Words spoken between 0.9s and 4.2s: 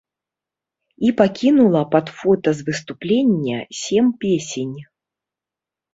І пакінула пад фота з выступлення сем